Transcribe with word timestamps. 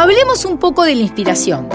Hablemos 0.00 0.44
un 0.44 0.58
poco 0.58 0.84
de 0.84 0.94
la 0.94 1.02
inspiración, 1.02 1.68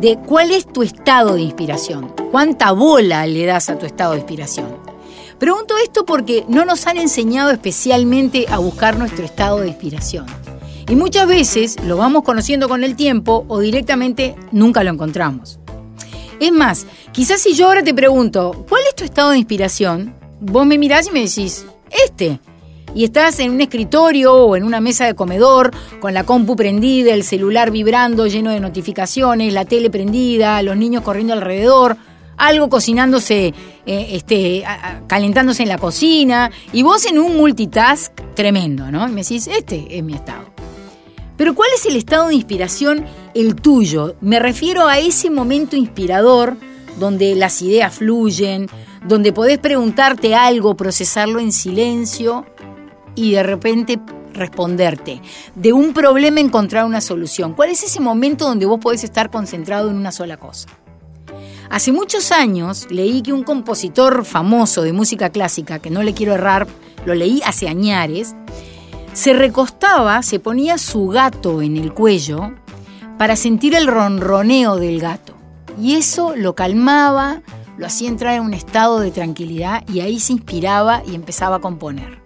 de 0.00 0.16
cuál 0.16 0.50
es 0.50 0.66
tu 0.66 0.82
estado 0.82 1.34
de 1.34 1.42
inspiración, 1.42 2.14
cuánta 2.30 2.72
bola 2.72 3.26
le 3.26 3.44
das 3.44 3.68
a 3.68 3.78
tu 3.78 3.84
estado 3.84 4.12
de 4.12 4.20
inspiración. 4.20 4.78
Pregunto 5.38 5.74
esto 5.76 6.06
porque 6.06 6.46
no 6.48 6.64
nos 6.64 6.86
han 6.86 6.96
enseñado 6.96 7.50
especialmente 7.50 8.46
a 8.48 8.56
buscar 8.56 8.98
nuestro 8.98 9.26
estado 9.26 9.58
de 9.58 9.68
inspiración. 9.68 10.24
Y 10.88 10.96
muchas 10.96 11.28
veces 11.28 11.76
lo 11.84 11.98
vamos 11.98 12.22
conociendo 12.22 12.66
con 12.66 12.82
el 12.82 12.96
tiempo 12.96 13.44
o 13.46 13.60
directamente 13.60 14.34
nunca 14.52 14.82
lo 14.82 14.92
encontramos. 14.92 15.58
Es 16.40 16.52
más, 16.52 16.86
quizás 17.12 17.42
si 17.42 17.52
yo 17.52 17.66
ahora 17.66 17.82
te 17.82 17.92
pregunto, 17.92 18.64
¿cuál 18.70 18.84
es 18.88 18.94
tu 18.94 19.04
estado 19.04 19.32
de 19.32 19.38
inspiración? 19.38 20.14
Vos 20.40 20.64
me 20.64 20.78
mirás 20.78 21.08
y 21.08 21.10
me 21.10 21.20
decís, 21.20 21.66
este 22.06 22.40
y 22.94 23.04
estás 23.04 23.38
en 23.38 23.52
un 23.52 23.60
escritorio 23.60 24.34
o 24.34 24.56
en 24.56 24.64
una 24.64 24.80
mesa 24.80 25.06
de 25.06 25.14
comedor 25.14 25.70
con 26.00 26.14
la 26.14 26.24
compu 26.24 26.56
prendida, 26.56 27.14
el 27.14 27.24
celular 27.24 27.70
vibrando 27.70 28.26
lleno 28.26 28.50
de 28.50 28.60
notificaciones, 28.60 29.52
la 29.52 29.64
tele 29.64 29.90
prendida, 29.90 30.62
los 30.62 30.76
niños 30.76 31.02
corriendo 31.02 31.32
alrededor, 31.32 31.96
algo 32.36 32.68
cocinándose, 32.68 33.54
eh, 33.86 34.08
este, 34.12 34.64
calentándose 35.06 35.62
en 35.62 35.68
la 35.68 35.78
cocina 35.78 36.50
y 36.72 36.82
vos 36.82 37.06
en 37.06 37.18
un 37.18 37.36
multitask 37.36 38.12
tremendo, 38.34 38.90
¿no? 38.90 39.06
Y 39.08 39.12
me 39.12 39.22
decís, 39.22 39.46
este 39.46 39.98
es 39.98 40.02
mi 40.02 40.14
estado. 40.14 40.50
Pero 41.36 41.54
¿cuál 41.54 41.70
es 41.74 41.86
el 41.86 41.96
estado 41.96 42.28
de 42.28 42.34
inspiración 42.34 43.04
el 43.34 43.54
tuyo? 43.54 44.14
Me 44.20 44.38
refiero 44.38 44.86
a 44.86 44.98
ese 44.98 45.30
momento 45.30 45.76
inspirador 45.76 46.56
donde 46.98 47.34
las 47.34 47.62
ideas 47.62 47.94
fluyen, 47.94 48.68
donde 49.06 49.32
podés 49.32 49.58
preguntarte 49.58 50.34
algo, 50.34 50.76
procesarlo 50.76 51.40
en 51.40 51.52
silencio 51.52 52.44
y 53.14 53.32
de 53.32 53.42
repente 53.42 54.00
responderte. 54.32 55.20
De 55.54 55.72
un 55.72 55.92
problema 55.92 56.40
encontrar 56.40 56.84
una 56.84 57.00
solución. 57.00 57.54
¿Cuál 57.54 57.70
es 57.70 57.82
ese 57.82 58.00
momento 58.00 58.46
donde 58.46 58.66
vos 58.66 58.80
podés 58.80 59.04
estar 59.04 59.30
concentrado 59.30 59.90
en 59.90 59.96
una 59.96 60.12
sola 60.12 60.36
cosa? 60.36 60.68
Hace 61.70 61.92
muchos 61.92 62.32
años 62.32 62.88
leí 62.90 63.22
que 63.22 63.32
un 63.32 63.44
compositor 63.44 64.24
famoso 64.24 64.82
de 64.82 64.92
música 64.92 65.30
clásica, 65.30 65.78
que 65.78 65.90
no 65.90 66.02
le 66.02 66.14
quiero 66.14 66.34
errar, 66.34 66.66
lo 67.04 67.14
leí 67.14 67.40
hace 67.44 67.68
añares, 67.68 68.34
se 69.12 69.32
recostaba, 69.34 70.22
se 70.22 70.40
ponía 70.40 70.78
su 70.78 71.08
gato 71.08 71.62
en 71.62 71.76
el 71.76 71.92
cuello 71.92 72.52
para 73.18 73.36
sentir 73.36 73.74
el 73.74 73.86
ronroneo 73.86 74.76
del 74.76 75.00
gato. 75.00 75.34
Y 75.80 75.94
eso 75.94 76.34
lo 76.36 76.54
calmaba, 76.54 77.42
lo 77.78 77.86
hacía 77.86 78.08
entrar 78.08 78.34
en 78.34 78.42
un 78.42 78.54
estado 78.54 78.98
de 78.98 79.10
tranquilidad 79.10 79.84
y 79.88 80.00
ahí 80.00 80.20
se 80.20 80.32
inspiraba 80.32 81.02
y 81.06 81.14
empezaba 81.14 81.56
a 81.56 81.60
componer. 81.60 82.19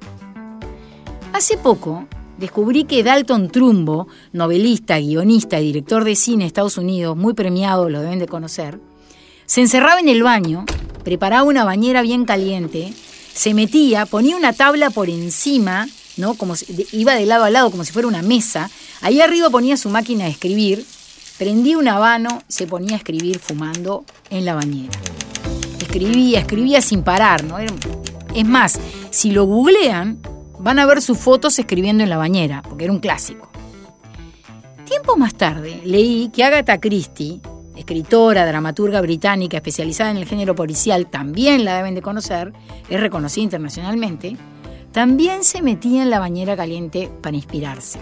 Hace 1.34 1.56
poco 1.56 2.06
descubrí 2.39 2.84
que 2.84 3.03
Dalton 3.03 3.50
Trumbo, 3.50 4.06
novelista, 4.33 5.00
guionista 5.00 5.59
y 5.59 5.65
director 5.65 6.05
de 6.05 6.15
cine 6.15 6.45
de 6.45 6.47
Estados 6.47 6.78
Unidos, 6.78 7.17
muy 7.17 7.34
premiado, 7.34 7.91
lo 7.91 8.03
deben 8.03 8.21
de 8.21 8.28
conocer, 8.28 8.78
se 9.44 9.61
encerraba 9.61 9.99
en 9.99 10.09
el 10.09 10.23
baño, 10.23 10.65
preparaba 11.03 11.43
una 11.43 11.65
bañera 11.65 12.03
bien 12.03 12.25
caliente, 12.25 12.94
se 13.34 13.53
metía, 13.53 14.06
ponía 14.06 14.37
una 14.37 14.53
tabla 14.53 14.91
por 14.91 15.11
encima, 15.11 15.89
¿no? 16.17 16.34
Como 16.34 16.55
iba 16.93 17.17
de 17.17 17.27
lado 17.27 17.43
a 17.43 17.50
lado 17.50 17.73
como 17.73 17.83
si 17.83 17.91
fuera 17.91 18.06
una 18.06 18.23
mesa, 18.23 18.71
ahí 19.00 19.21
arriba 19.21 19.50
ponía 19.50 19.77
su 19.77 19.89
máquina 19.89 20.27
de 20.27 20.31
escribir, 20.31 20.87
prendía 21.37 21.78
un 21.78 21.89
habano, 21.89 22.44
se 22.47 22.69
ponía 22.69 22.94
a 22.94 22.99
escribir 22.99 23.41
fumando 23.41 24.05
en 24.31 24.44
la 24.44 24.55
bañera. 24.55 24.97
Escribía, 25.81 26.39
escribía 26.39 26.81
sin 26.81 27.03
parar, 27.03 27.43
¿no? 27.43 27.56
Es 27.59 28.47
más, 28.47 28.78
si 29.11 29.33
lo 29.33 29.47
googlean, 29.47 30.21
van 30.65 30.79
a 30.79 30.87
ver 30.87 31.03
sus 31.03 31.19
fotos 31.19 31.59
escribiendo 31.59 32.03
en 32.03 32.09
la 32.09 32.17
bañera, 32.17 32.63
porque 32.63 32.85
era 32.85 32.93
un 32.93 32.99
clásico. 32.99 33.51
Tiempo 34.87 35.17
más 35.17 35.35
tarde 35.35 35.83
leí 35.85 36.31
que 36.31 36.43
Agatha 36.43 36.81
Christie, 36.81 37.41
escritora, 37.77 38.47
dramaturga 38.47 39.03
británica 39.03 39.59
especializada 39.59 40.11
en 40.11 40.17
el 40.17 40.25
género 40.25 40.55
policial, 40.55 41.07
también 41.07 41.67
la 41.67 41.77
deben 41.77 41.95
de 41.95 42.01
conocer, 42.01 42.55
es 42.89 42.99
reconocida 42.99 43.45
internacionalmente, 43.45 44.39
también 44.91 45.45
se 45.45 45.61
metía 45.61 46.03
en 46.03 46.09
la 46.09 46.19
bañera 46.19 46.57
caliente 46.57 47.11
para 47.21 47.37
inspirarse. 47.37 47.99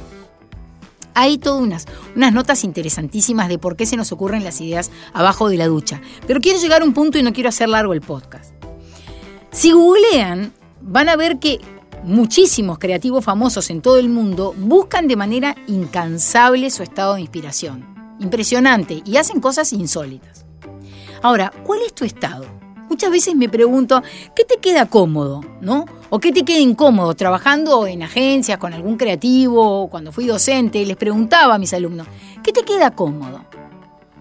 Hay 1.15 1.39
todas 1.39 1.61
unas, 1.61 1.87
unas 2.15 2.33
notas 2.33 2.63
interesantísimas 2.63 3.49
de 3.49 3.59
por 3.59 3.75
qué 3.75 3.87
se 3.87 3.97
nos 3.97 4.13
ocurren 4.13 4.45
las 4.45 4.61
ideas 4.61 4.93
abajo 5.13 5.49
de 5.49 5.59
la 5.59 5.67
ducha. 5.67 6.01
Pero 6.27 6.41
quiero 6.41 6.59
llegar 6.59 6.83
a 6.83 6.85
un 6.85 6.95
punto 6.95 7.19
y 7.19 7.23
no 7.23 7.33
quiero 7.33 7.51
hacer 7.51 7.69
largo 7.69 7.93
el 7.93 8.01
podcast. 8.01 8.55
Si 9.51 9.73
googlean, 9.73 10.55
van 10.81 11.11
a 11.11 11.17
ver 11.17 11.39
que 11.39 11.61
muchísimos 12.05 12.79
creativos 12.79 13.25
famosos 13.25 13.71
en 13.71 13.81
todo 13.81 13.99
el 13.99 14.09
mundo 14.09 14.55
buscan 14.57 15.09
de 15.09 15.17
manera 15.17 15.57
incansable 15.67 16.71
su 16.71 16.83
estado 16.83 17.15
de 17.15 17.23
inspiración. 17.23 17.87
Impresionante, 18.21 19.03
y 19.05 19.17
hacen 19.17 19.41
cosas 19.41 19.73
insólitas. 19.73 20.45
Ahora, 21.23 21.53
¿cuál 21.65 21.81
es 21.87 21.95
tu 21.95 22.05
estado? 22.05 22.45
Muchas 22.89 23.11
veces 23.11 23.35
me 23.35 23.49
pregunto, 23.49 24.03
¿qué 24.37 24.45
te 24.45 24.59
queda 24.61 24.87
cómodo? 24.87 25.41
¿No? 25.61 25.87
¿O 26.11 26.19
qué 26.19 26.31
te 26.31 26.45
queda 26.45 26.59
incómodo 26.59 27.15
trabajando 27.15 27.87
en 27.87 28.03
agencias 28.03 28.59
con 28.59 28.75
algún 28.75 28.97
creativo? 28.97 29.89
Cuando 29.89 30.13
fui 30.13 30.27
docente, 30.27 30.85
les 30.85 30.97
preguntaba 30.97 31.55
a 31.55 31.59
mis 31.59 31.73
alumnos, 31.73 32.07
¿qué 32.43 32.53
te 32.53 32.65
queda 32.65 32.91
cómodo? 32.91 33.45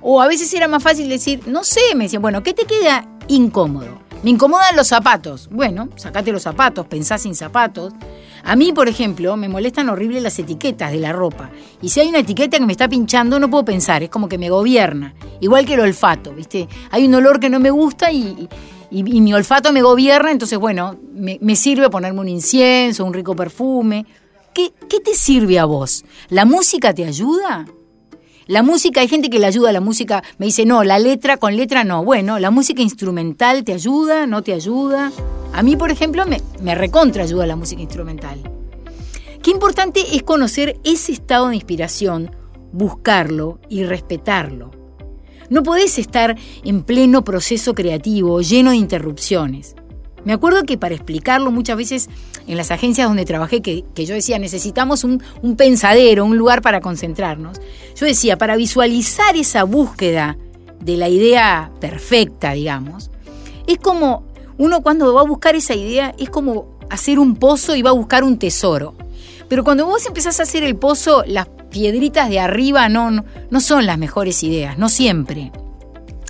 O 0.01 0.21
a 0.21 0.27
veces 0.27 0.53
era 0.53 0.67
más 0.67 0.81
fácil 0.81 1.09
decir, 1.09 1.47
no 1.47 1.63
sé, 1.63 1.81
me 1.95 2.05
decían, 2.05 2.21
bueno, 2.21 2.41
¿qué 2.43 2.53
te 2.53 2.65
queda 2.65 3.07
incómodo? 3.27 4.00
Me 4.23 4.29
incomodan 4.29 4.75
los 4.75 4.87
zapatos. 4.87 5.49
Bueno, 5.49 5.89
sacate 5.95 6.31
los 6.31 6.43
zapatos, 6.43 6.85
pensá 6.85 7.17
sin 7.17 7.33
zapatos. 7.33 7.93
A 8.43 8.55
mí, 8.55 8.71
por 8.71 8.87
ejemplo, 8.87 9.35
me 9.35 9.49
molestan 9.49 9.89
horrible 9.89 10.21
las 10.21 10.37
etiquetas 10.37 10.91
de 10.91 10.99
la 10.99 11.11
ropa. 11.11 11.49
Y 11.81 11.89
si 11.89 12.01
hay 12.01 12.09
una 12.09 12.19
etiqueta 12.19 12.59
que 12.59 12.65
me 12.65 12.71
está 12.71 12.87
pinchando, 12.87 13.39
no 13.39 13.49
puedo 13.49 13.65
pensar, 13.65 14.03
es 14.03 14.09
como 14.09 14.29
que 14.29 14.37
me 14.37 14.51
gobierna. 14.51 15.15
Igual 15.39 15.65
que 15.65 15.73
el 15.73 15.79
olfato, 15.79 16.33
¿viste? 16.33 16.67
Hay 16.91 17.05
un 17.05 17.15
olor 17.15 17.39
que 17.39 17.49
no 17.49 17.59
me 17.59 17.71
gusta 17.71 18.11
y, 18.11 18.47
mi 18.91 19.33
olfato 19.33 19.73
me 19.73 19.81
gobierna, 19.81 20.31
entonces, 20.31 20.59
bueno, 20.59 20.97
me, 21.13 21.55
sirve 21.55 21.89
ponerme 21.89 22.19
un 22.19 22.29
incienso, 22.29 23.05
un 23.05 23.13
rico 23.13 23.35
perfume. 23.35 24.05
¿Qué, 24.53 24.71
¿Qué 24.87 24.99
te 24.99 25.15
sirve 25.15 25.57
a 25.57 25.65
vos? 25.65 26.05
¿La 26.29 26.45
música 26.45 26.93
te 26.93 27.05
ayuda? 27.05 27.65
La 28.47 28.63
música, 28.63 29.01
hay 29.01 29.07
gente 29.07 29.29
que 29.29 29.39
le 29.39 29.45
ayuda 29.45 29.69
a 29.69 29.73
la 29.73 29.81
música, 29.81 30.23
me 30.37 30.47
dice, 30.47 30.65
no, 30.65 30.83
la 30.83 30.99
letra 30.99 31.37
con 31.37 31.55
letra 31.55 31.83
no. 31.83 32.03
Bueno, 32.03 32.39
la 32.39 32.51
música 32.51 32.81
instrumental 32.81 33.63
te 33.63 33.73
ayuda, 33.73 34.25
no 34.25 34.41
te 34.41 34.53
ayuda. 34.53 35.11
A 35.53 35.63
mí, 35.63 35.75
por 35.75 35.91
ejemplo, 35.91 36.25
me, 36.25 36.41
me 36.61 36.75
recontra 36.75 37.23
ayuda 37.23 37.45
la 37.45 37.55
música 37.55 37.81
instrumental. 37.81 38.39
Qué 39.43 39.51
importante 39.51 40.01
es 40.15 40.23
conocer 40.23 40.79
ese 40.83 41.11
estado 41.11 41.49
de 41.49 41.55
inspiración, 41.55 42.31
buscarlo 42.71 43.59
y 43.69 43.83
respetarlo. 43.83 44.71
No 45.49 45.63
podés 45.63 45.99
estar 45.99 46.37
en 46.63 46.83
pleno 46.83 47.23
proceso 47.23 47.73
creativo, 47.73 48.41
lleno 48.41 48.71
de 48.71 48.77
interrupciones. 48.77 49.75
Me 50.23 50.33
acuerdo 50.33 50.63
que 50.63 50.77
para 50.77 50.93
explicarlo 50.93 51.51
muchas 51.51 51.77
veces 51.77 52.09
en 52.47 52.57
las 52.57 52.71
agencias 52.71 53.07
donde 53.07 53.25
trabajé, 53.25 53.61
que, 53.61 53.83
yo 53.95 54.13
decía, 54.13 54.37
necesitamos 54.39 55.03
un, 55.03 55.21
pensadero, 55.57 56.25
un 56.25 56.37
lugar 56.37 56.61
para 56.61 56.81
concentrarnos, 56.81 57.59
yo 57.95 58.05
decía, 58.05 58.37
para 58.37 58.55
visualizar 58.55 59.35
esa 59.35 59.63
búsqueda 59.63 60.37
de 60.79 60.97
la 60.97 61.09
idea 61.09 61.71
perfecta, 61.79 62.53
digamos, 62.53 63.09
es 63.67 63.77
como 63.77 64.23
uno 64.57 64.81
cuando 64.81 65.13
va 65.13 65.21
a 65.21 65.25
buscar 65.25 65.55
esa 65.55 65.73
idea, 65.73 66.13
es 66.17 66.29
como 66.29 66.77
hacer 66.89 67.19
un 67.19 67.35
pozo 67.35 67.75
y 67.75 67.81
va 67.81 67.91
a 67.91 67.93
buscar 67.93 68.23
un 68.23 68.37
tesoro. 68.37 68.95
Pero 69.47 69.63
cuando 69.63 69.85
vos 69.85 70.05
empezás 70.05 70.39
a 70.39 70.43
hacer 70.43 70.63
el 70.63 70.75
pozo, 70.75 71.23
las 71.25 71.47
piedritas 71.69 72.29
de 72.29 72.39
arriba 72.39 72.89
no, 72.89 73.11
no, 73.11 73.25
no 73.49 73.59
son 73.59 73.85
las 73.85 73.97
mejores 73.97 74.43
ideas, 74.43 74.77
no 74.77 74.87
siempre. 74.87 75.51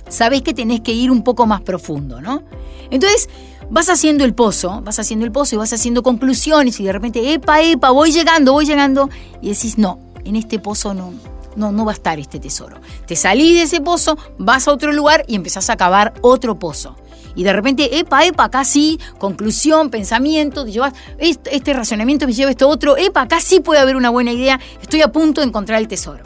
Sabés 0.08 0.42
que 0.42 0.54
tenés 0.54 0.80
que 0.80 0.92
ir 0.92 1.10
un 1.10 1.24
poco 1.24 1.46
más 1.46 1.60
profundo, 1.60 2.20
¿no? 2.20 2.42
Entonces, 2.90 3.28
vas 3.72 3.88
haciendo 3.88 4.24
el 4.24 4.34
pozo, 4.34 4.82
vas 4.82 4.98
haciendo 4.98 5.24
el 5.24 5.32
pozo 5.32 5.54
y 5.54 5.58
vas 5.58 5.72
haciendo 5.72 6.02
conclusiones 6.02 6.78
y 6.78 6.84
de 6.84 6.92
repente, 6.92 7.32
epa, 7.32 7.62
epa, 7.62 7.90
voy 7.90 8.12
llegando, 8.12 8.52
voy 8.52 8.66
llegando 8.66 9.08
y 9.40 9.48
decís, 9.48 9.78
no, 9.78 9.98
en 10.26 10.36
este 10.36 10.58
pozo 10.58 10.92
no, 10.92 11.14
no, 11.56 11.72
no 11.72 11.86
va 11.86 11.92
a 11.92 11.94
estar 11.94 12.18
este 12.18 12.38
tesoro. 12.38 12.78
Te 13.06 13.16
salís 13.16 13.54
de 13.54 13.62
ese 13.62 13.80
pozo, 13.80 14.18
vas 14.38 14.68
a 14.68 14.72
otro 14.72 14.92
lugar 14.92 15.24
y 15.26 15.36
empezás 15.36 15.70
a 15.70 15.76
cavar 15.76 16.12
otro 16.20 16.58
pozo. 16.58 16.96
Y 17.34 17.44
de 17.44 17.54
repente, 17.54 17.98
epa, 17.98 18.26
epa, 18.26 18.44
acá 18.44 18.62
sí, 18.62 19.00
conclusión, 19.18 19.88
pensamiento, 19.88 20.66
llevas, 20.66 20.92
este, 21.16 21.56
este 21.56 21.72
razonamiento 21.72 22.26
me 22.26 22.34
lleva 22.34 22.50
esto 22.50 22.68
otro, 22.68 22.98
epa, 22.98 23.22
acá 23.22 23.40
sí 23.40 23.60
puede 23.60 23.80
haber 23.80 23.96
una 23.96 24.10
buena 24.10 24.32
idea, 24.32 24.60
estoy 24.82 25.00
a 25.00 25.10
punto 25.10 25.40
de 25.40 25.46
encontrar 25.46 25.80
el 25.80 25.88
tesoro. 25.88 26.24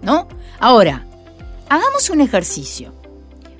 ¿No? 0.00 0.28
Ahora, 0.60 1.06
hagamos 1.68 2.08
un 2.08 2.22
ejercicio. 2.22 2.94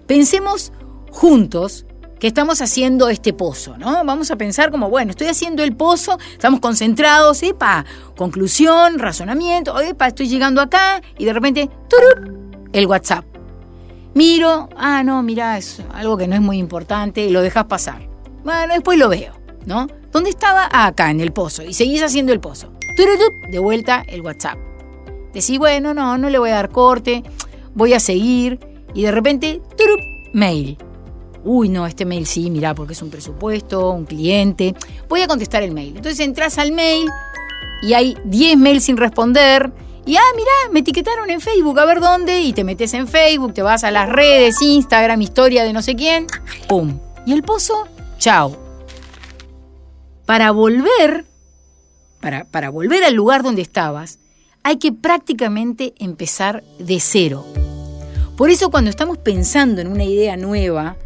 Pensemos 0.06 0.73
juntos 1.11 1.86
que 2.19 2.27
estamos 2.27 2.63
haciendo 2.63 3.09
este 3.09 3.33
pozo, 3.33 3.77
¿no? 3.77 4.05
Vamos 4.05 4.31
a 4.31 4.37
pensar 4.37 4.71
como, 4.71 4.89
bueno, 4.89 5.11
estoy 5.11 5.27
haciendo 5.29 5.63
el 5.63 5.77
pozo, 5.77 6.19
estamos 6.33 6.61
concentrados, 6.61 7.43
epa, 7.43 7.85
conclusión, 8.17 8.99
razonamiento, 8.99 9.79
epa, 9.81 10.09
estoy 10.09 10.29
llegando 10.29 10.61
acá 10.61 11.03
y 11.19 11.25
de 11.25 11.33
repente, 11.33 11.71
¡turup! 11.89 12.71
el 12.73 12.87
WhatsApp. 12.87 13.25
Miro, 14.15 14.69
ah, 14.77 15.03
no, 15.03 15.23
mira, 15.23 15.59
es 15.59 15.83
algo 15.93 16.17
que 16.17 16.27
no 16.27 16.35
es 16.35 16.41
muy 16.41 16.59
importante 16.59 17.23
y 17.25 17.31
lo 17.31 17.43
dejas 17.43 17.67
pasar. 17.67 18.09
Bueno, 18.45 18.73
después 18.73 18.99
lo 18.99 19.09
veo, 19.09 19.35
¿no? 19.67 19.87
¿Dónde 20.11 20.31
estaba? 20.31 20.69
Ah, 20.73 20.87
acá, 20.87 21.11
en 21.11 21.21
el 21.21 21.33
pozo. 21.33 21.62
Y 21.62 21.75
seguís 21.75 22.03
haciendo 22.03 22.33
el 22.33 22.41
pozo. 22.41 22.73
¡Turup! 22.97 23.51
De 23.51 23.59
vuelta 23.59 24.03
el 24.09 24.23
WhatsApp. 24.23 24.57
Decís, 25.35 25.59
bueno, 25.59 25.93
no, 25.93 26.17
no 26.17 26.31
le 26.31 26.39
voy 26.39 26.49
a 26.51 26.55
dar 26.55 26.71
corte, 26.71 27.23
voy 27.75 27.93
a 27.93 28.01
seguir. 28.01 28.59
Y 28.95 29.03
de 29.03 29.12
repente, 29.12 29.61
¡turup! 29.77 30.01
mail 30.33 30.79
uy, 31.47 31.69
no, 31.69 31.87
este 31.87 32.05
mail 32.05 32.27
sí, 32.27 32.51
mira, 32.51 32.75
porque 32.75 32.93
es 32.93 33.03
un 33.03 33.11
presupuesto, 33.11 33.91
un 33.93 34.05
cliente, 34.05 34.75
voy 35.09 35.23
a 35.23 35.29
contestar 35.29 35.63
el 35.63 35.73
mail. 35.73 35.97
Entonces 35.97 36.21
entras 36.21 36.59
al 36.59 36.73
mail 36.73 37.09
y 37.83 37.95
hay 37.95 38.19
10 38.25 38.59
mails 38.59 38.85
sin 38.85 38.97
responder. 38.97 39.73
Y 40.05 40.17
ah, 40.17 40.33
mira, 40.37 40.73
me 40.73 40.81
etiquetaron 40.81 41.31
en 41.31 41.41
Facebook, 41.41 41.79
a 41.81 41.85
ver 41.85 42.01
dónde, 42.01 42.41
y 42.41 42.53
te 42.53 42.65
metes 42.65 42.95
en 42.95 43.09
Facebook, 43.09 43.55
te 43.55 43.63
vas 43.63 43.85
a 43.85 43.91
las 43.91 44.09
redes, 44.09 44.61
Instagram, 44.61 45.21
historia 45.23 45.65
de 45.65 45.73
no 45.73 45.83
sé 45.83 45.97
quién, 45.97 46.27
¡pum! 46.69 46.99
Y 47.25 47.33
el 47.33 47.43
pozo, 47.43 47.89
chao. 48.19 48.57
Para 50.25 50.51
volver, 50.51 51.27
para, 52.21 52.45
para 52.45 52.71
volver 52.71 53.05
al 53.05 53.15
lugar 53.15 53.43
donde 53.43 53.63
estabas, 53.63 54.19
hay 54.63 54.79
que 54.79 54.93
prácticamente 54.93 55.95
empezar 55.99 56.65
de 56.79 57.01
cero. 57.01 57.45
Por 58.37 58.51
eso 58.51 58.71
cuando 58.71 58.91
estamos 58.91 59.19
pensando 59.19 59.81
en 59.81 59.89
una 59.89 60.05
idea 60.05 60.37
nueva, 60.37 60.97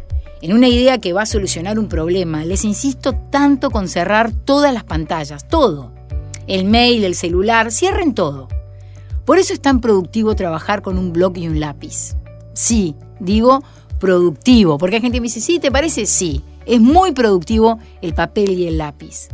en 0.41 0.53
una 0.53 0.67
idea 0.67 0.97
que 0.97 1.13
va 1.13 1.23
a 1.23 1.27
solucionar 1.27 1.77
un 1.77 1.87
problema, 1.87 2.43
les 2.45 2.65
insisto 2.65 3.13
tanto 3.13 3.69
con 3.69 3.87
cerrar 3.87 4.31
todas 4.31 4.73
las 4.73 4.83
pantallas, 4.83 5.47
todo. 5.47 5.93
El 6.47 6.65
mail, 6.65 7.03
el 7.03 7.15
celular, 7.15 7.71
cierren 7.71 8.13
todo. 8.15 8.47
Por 9.25 9.37
eso 9.37 9.53
es 9.53 9.61
tan 9.61 9.81
productivo 9.81 10.35
trabajar 10.35 10.81
con 10.81 10.97
un 10.97 11.13
blog 11.13 11.37
y 11.37 11.47
un 11.47 11.59
lápiz. 11.59 12.15
Sí, 12.53 12.95
digo 13.19 13.63
productivo, 13.99 14.79
porque 14.79 14.95
hay 14.95 15.01
gente 15.01 15.17
que 15.17 15.21
me 15.21 15.27
dice, 15.27 15.41
sí, 15.41 15.59
¿te 15.59 15.71
parece? 15.71 16.07
Sí, 16.07 16.43
es 16.65 16.81
muy 16.81 17.11
productivo 17.11 17.77
el 18.01 18.13
papel 18.15 18.57
y 18.57 18.67
el 18.67 18.79
lápiz. 18.79 19.29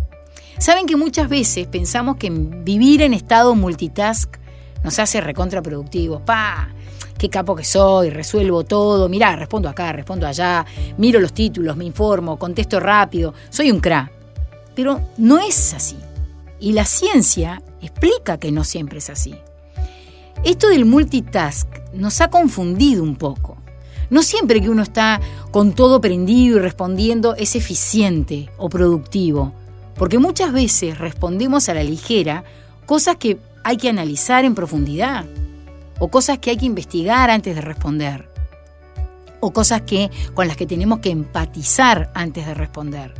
Saben 0.59 0.87
que 0.87 0.97
muchas 0.97 1.29
veces 1.29 1.67
pensamos 1.67 2.17
que 2.17 2.29
vivir 2.29 3.01
en 3.01 3.13
estado 3.13 3.55
multitask 3.55 4.35
nos 4.83 4.99
hace 4.99 5.21
recontraproductivos. 5.21 6.21
¡Pa! 6.23 6.69
Qué 7.17 7.29
capo 7.29 7.55
que 7.55 7.63
soy, 7.63 8.09
resuelvo 8.09 8.63
todo, 8.63 9.09
mirá, 9.09 9.35
respondo 9.35 9.67
acá, 9.67 9.91
respondo 9.91 10.27
allá, 10.27 10.65
miro 10.97 11.19
los 11.19 11.33
títulos, 11.33 11.75
me 11.75 11.85
informo, 11.85 12.37
contesto 12.37 12.79
rápido, 12.79 13.33
soy 13.49 13.71
un 13.71 13.79
cra. 13.79 14.11
Pero 14.75 15.01
no 15.17 15.39
es 15.39 15.73
así. 15.73 15.97
Y 16.59 16.73
la 16.73 16.85
ciencia 16.85 17.61
explica 17.81 18.37
que 18.37 18.51
no 18.51 18.63
siempre 18.63 18.99
es 18.99 19.09
así. 19.09 19.35
Esto 20.43 20.69
del 20.69 20.85
multitask 20.85 21.67
nos 21.93 22.21
ha 22.21 22.29
confundido 22.29 23.03
un 23.03 23.15
poco. 23.15 23.57
No 24.09 24.21
siempre 24.21 24.61
que 24.61 24.69
uno 24.69 24.83
está 24.83 25.19
con 25.51 25.73
todo 25.73 25.99
prendido 25.99 26.57
y 26.57 26.61
respondiendo 26.61 27.35
es 27.35 27.55
eficiente 27.55 28.49
o 28.57 28.69
productivo, 28.69 29.53
porque 29.95 30.19
muchas 30.19 30.53
veces 30.53 30.97
respondemos 30.97 31.67
a 31.69 31.73
la 31.73 31.83
ligera 31.83 32.43
cosas 32.85 33.17
que 33.17 33.37
hay 33.63 33.77
que 33.77 33.89
analizar 33.89 34.45
en 34.45 34.55
profundidad 34.55 35.25
o 35.99 36.09
cosas 36.09 36.39
que 36.39 36.51
hay 36.51 36.57
que 36.57 36.65
investigar 36.65 37.29
antes 37.29 37.55
de 37.55 37.61
responder, 37.61 38.29
o 39.39 39.51
cosas 39.51 39.81
que, 39.81 40.09
con 40.33 40.47
las 40.47 40.57
que 40.57 40.65
tenemos 40.65 40.99
que 40.99 41.09
empatizar 41.09 42.11
antes 42.13 42.45
de 42.45 42.53
responder. 42.53 43.13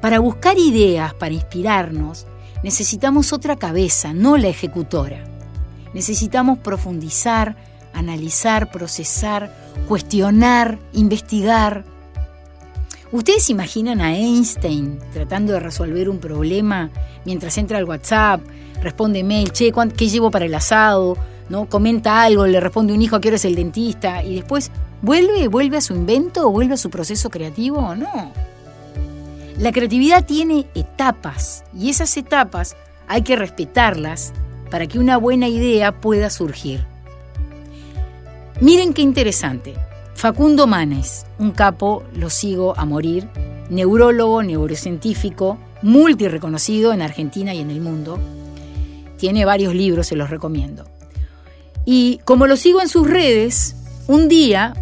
Para 0.00 0.18
buscar 0.18 0.58
ideas, 0.58 1.14
para 1.14 1.34
inspirarnos, 1.34 2.26
necesitamos 2.62 3.32
otra 3.32 3.56
cabeza, 3.56 4.12
no 4.12 4.36
la 4.36 4.48
ejecutora. 4.48 5.24
Necesitamos 5.94 6.58
profundizar, 6.58 7.56
analizar, 7.94 8.70
procesar, 8.70 9.52
cuestionar, 9.88 10.78
investigar. 10.92 11.84
¿Ustedes 13.12 13.48
imaginan 13.50 14.00
a 14.00 14.14
Einstein 14.14 14.98
tratando 15.12 15.54
de 15.54 15.60
resolver 15.60 16.10
un 16.10 16.18
problema 16.18 16.90
mientras 17.24 17.56
entra 17.56 17.78
al 17.78 17.84
WhatsApp, 17.84 18.42
responde 18.82 19.24
mail, 19.24 19.52
che, 19.52 19.72
¿qué 19.96 20.08
llevo 20.08 20.30
para 20.30 20.44
el 20.44 20.54
asado? 20.54 21.16
¿No? 21.48 21.66
Comenta 21.68 22.22
algo, 22.22 22.46
le 22.46 22.60
responde 22.60 22.92
un 22.92 23.02
hijo 23.02 23.16
a 23.16 23.20
qué 23.20 23.28
hora 23.28 23.36
es 23.36 23.44
el 23.44 23.54
dentista 23.54 24.22
y 24.22 24.36
después 24.36 24.70
vuelve, 25.02 25.48
vuelve 25.48 25.76
a 25.76 25.80
su 25.80 25.94
invento 25.94 26.50
vuelve 26.50 26.74
a 26.74 26.78
su 26.78 26.90
proceso 26.90 27.30
creativo 27.30 27.78
o 27.78 27.94
no. 27.94 28.32
La 29.58 29.72
creatividad 29.72 30.26
tiene 30.26 30.66
etapas 30.74 31.64
y 31.74 31.88
esas 31.88 32.16
etapas 32.16 32.76
hay 33.08 33.22
que 33.22 33.36
respetarlas 33.36 34.32
para 34.70 34.86
que 34.86 34.98
una 34.98 35.16
buena 35.16 35.48
idea 35.48 36.00
pueda 36.00 36.28
surgir. 36.28 36.84
Miren 38.60 38.92
qué 38.92 39.02
interesante. 39.02 39.74
Facundo 40.14 40.66
Manes, 40.66 41.26
un 41.38 41.50
capo, 41.50 42.02
lo 42.14 42.30
sigo 42.30 42.74
a 42.78 42.84
morir, 42.84 43.28
neurólogo, 43.68 44.42
neurocientífico, 44.42 45.58
multireconocido 45.82 46.92
en 46.92 47.02
Argentina 47.02 47.52
y 47.54 47.60
en 47.60 47.70
el 47.70 47.80
mundo. 47.80 48.18
Tiene 49.18 49.44
varios 49.44 49.74
libros, 49.74 50.06
se 50.06 50.16
los 50.16 50.30
recomiendo. 50.30 50.95
Y 51.86 52.20
como 52.24 52.46
lo 52.46 52.56
sigo 52.56 52.82
en 52.82 52.88
sus 52.88 53.08
redes, 53.08 53.76
un 54.08 54.28
día 54.28 54.74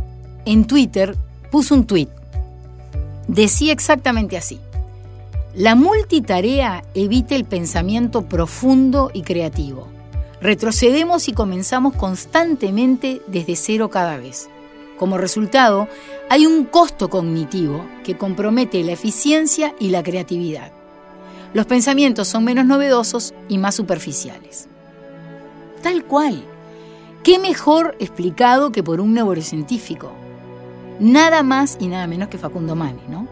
en 0.47 0.67
Twitter 0.67 1.17
puso 1.53 1.75
un 1.75 1.87
tweet. 1.87 2.09
Decía 3.29 3.73
exactamente 3.73 4.37
así. 4.37 4.59
La 5.55 5.77
multitarea 5.77 6.83
evita 6.95 7.37
el 7.37 7.45
pensamiento 7.45 8.23
profundo 8.23 9.11
y 9.15 9.23
creativo. 9.23 9.87
Retrocedemos 10.41 11.29
y 11.29 11.33
comenzamos 11.33 11.95
constantemente 11.95 13.21
desde 13.29 13.55
cero 13.55 13.89
cada 13.91 14.17
vez. 14.17 14.49
Como 14.99 15.19
resultado, 15.19 15.89
hay 16.31 16.47
un 16.47 16.65
costo 16.65 17.11
cognitivo 17.11 17.85
que 18.03 18.17
compromete 18.17 18.83
la 18.83 18.93
eficiencia 18.93 19.75
y 19.79 19.91
la 19.91 20.03
creatividad. 20.03 20.73
Los 21.53 21.67
pensamientos 21.67 22.29
son 22.29 22.45
menos 22.45 22.65
novedosos 22.65 23.35
y 23.49 23.59
más 23.59 23.75
superficiales. 23.75 24.69
Tal 25.83 26.05
cual. 26.05 26.45
¿Qué 27.25 27.39
mejor 27.39 27.97
explicado 28.01 28.71
que 28.71 28.83
por 28.83 29.01
un 29.01 29.15
neurocientífico? 29.15 30.13
Nada 31.01 31.43
más 31.43 31.79
y 31.81 31.87
nada 31.87 32.07
menos 32.07 32.29
que 32.29 32.37
Facundo 32.37 32.77
Mane, 32.77 33.01
¿no? 33.09 33.27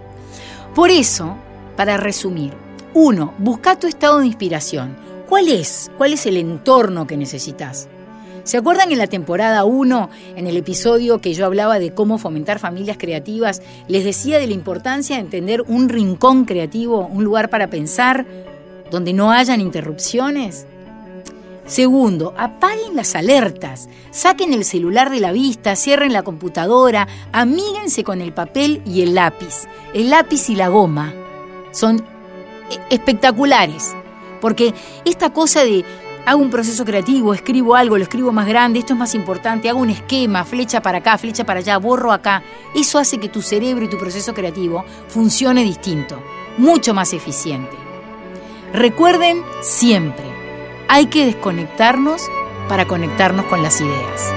Por 0.74 0.90
eso, 0.90 1.36
para 1.76 1.98
resumir, 1.98 2.54
uno, 2.94 3.34
busca 3.36 3.78
tu 3.78 3.86
estado 3.86 4.20
de 4.20 4.26
inspiración. 4.28 4.96
¿Cuál 5.28 5.48
es? 5.48 5.90
¿Cuál 5.98 6.14
es 6.14 6.24
el 6.24 6.38
entorno 6.38 7.06
que 7.06 7.18
necesitas? 7.18 7.88
¿Se 8.44 8.56
acuerdan 8.56 8.92
en 8.92 8.98
la 8.98 9.08
temporada 9.08 9.64
1, 9.64 10.08
en 10.36 10.46
el 10.46 10.56
episodio 10.56 11.20
que 11.20 11.34
yo 11.34 11.44
hablaba 11.44 11.78
de 11.78 11.92
cómo 11.92 12.16
fomentar 12.16 12.58
familias 12.58 12.96
creativas, 12.98 13.60
les 13.88 14.04
decía 14.04 14.38
de 14.38 14.46
la 14.46 14.54
importancia 14.54 15.16
de 15.16 15.22
entender 15.22 15.64
un 15.68 15.90
rincón 15.90 16.46
creativo, 16.46 17.06
un 17.12 17.24
lugar 17.24 17.50
para 17.50 17.68
pensar, 17.68 18.24
donde 18.90 19.12
no 19.12 19.32
hayan 19.32 19.60
interrupciones? 19.60 20.66
Segundo, 21.72 22.34
apaguen 22.36 22.96
las 22.96 23.14
alertas, 23.14 23.88
saquen 24.10 24.52
el 24.52 24.62
celular 24.62 25.08
de 25.08 25.20
la 25.20 25.32
vista, 25.32 25.74
cierren 25.74 26.12
la 26.12 26.22
computadora, 26.22 27.08
amíguense 27.32 28.04
con 28.04 28.20
el 28.20 28.34
papel 28.34 28.82
y 28.84 29.00
el 29.00 29.14
lápiz. 29.14 29.66
El 29.94 30.10
lápiz 30.10 30.50
y 30.50 30.54
la 30.54 30.68
goma 30.68 31.14
son 31.70 32.04
espectaculares, 32.90 33.96
porque 34.42 34.74
esta 35.06 35.32
cosa 35.32 35.64
de 35.64 35.82
hago 36.26 36.42
un 36.42 36.50
proceso 36.50 36.84
creativo, 36.84 37.32
escribo 37.32 37.74
algo, 37.74 37.96
lo 37.96 38.04
escribo 38.04 38.32
más 38.32 38.46
grande, 38.46 38.80
esto 38.80 38.92
es 38.92 38.98
más 38.98 39.14
importante, 39.14 39.70
hago 39.70 39.80
un 39.80 39.88
esquema, 39.88 40.44
flecha 40.44 40.82
para 40.82 40.98
acá, 40.98 41.16
flecha 41.16 41.44
para 41.44 41.60
allá, 41.60 41.78
borro 41.78 42.12
acá, 42.12 42.42
eso 42.74 42.98
hace 42.98 43.16
que 43.16 43.30
tu 43.30 43.40
cerebro 43.40 43.86
y 43.86 43.88
tu 43.88 43.96
proceso 43.96 44.34
creativo 44.34 44.84
funcione 45.08 45.64
distinto, 45.64 46.22
mucho 46.58 46.92
más 46.92 47.14
eficiente. 47.14 47.74
Recuerden 48.74 49.42
siempre, 49.62 50.31
hay 50.92 51.06
que 51.06 51.24
desconectarnos 51.24 52.28
para 52.68 52.84
conectarnos 52.84 53.46
con 53.46 53.62
las 53.62 53.80
ideas. 53.80 54.30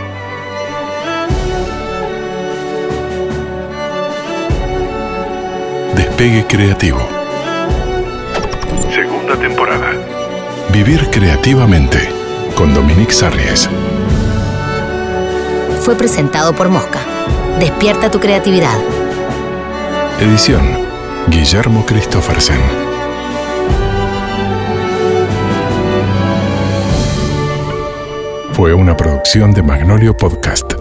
Despegue 5.97 6.47
Creativo. 6.47 6.99
Segunda 8.89 9.35
temporada. 9.35 9.91
Vivir 10.71 11.09
creativamente 11.09 11.99
con 12.55 12.73
Dominique 12.73 13.11
Sarries. 13.11 13.69
Fue 15.81 15.95
presentado 15.95 16.55
por 16.55 16.69
Mosca. 16.69 16.99
Despierta 17.59 18.09
tu 18.09 18.21
creatividad. 18.21 18.77
Edición 20.21 20.65
Guillermo 21.27 21.85
Christophersen. 21.85 22.84
Fue 28.55 28.73
una 28.73 28.95
producción 28.95 29.51
de 29.51 29.61
Magnolio 29.61 30.15
Podcast. 30.15 30.74